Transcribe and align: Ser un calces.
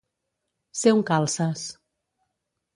Ser 0.79 0.95
un 1.01 1.05
calces. 1.11 1.69